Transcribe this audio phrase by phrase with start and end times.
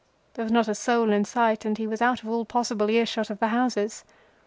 [0.33, 3.29] There was not a soul in sight, and he was out of all possible earshot
[3.29, 4.03] of the houses.